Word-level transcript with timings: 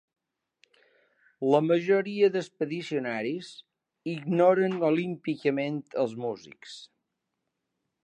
La 1.55 1.59
majoria 1.65 2.31
d'expedicionaris 2.37 3.51
ignoren 4.17 4.81
olímpicament 4.91 5.81
els 6.07 6.21
músics. 6.27 6.79